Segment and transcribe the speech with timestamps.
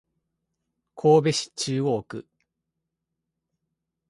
[0.95, 2.27] 神戸市中央区